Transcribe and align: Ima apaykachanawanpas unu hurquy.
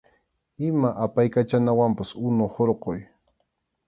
Ima 0.67 0.89
apaykachanawanpas 1.05 2.09
unu 2.29 2.45
hurquy. 2.55 2.97